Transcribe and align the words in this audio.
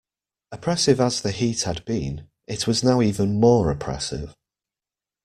Oppressive 0.51 0.99
as 0.99 1.21
the 1.21 1.29
heat 1.31 1.61
had 1.61 1.85
been, 1.85 2.27
it 2.47 2.65
was 2.65 2.83
now 2.83 3.01
even 3.03 3.39
more 3.39 3.69
oppressive. 3.69 4.33